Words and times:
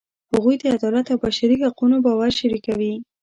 هغوی 0.33 0.55
د 0.61 0.63
عدالت 0.75 1.05
او 1.13 1.17
بشري 1.25 1.55
حقونو 1.63 1.95
باور 2.05 2.29
شریکوي. 2.39 2.93